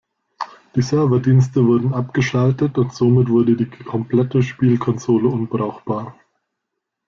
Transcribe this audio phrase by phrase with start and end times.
[0.73, 6.15] Die Serverdienste wurden abgeschaltet und somit wurde die komplette Spielkonsole unbrauchbar.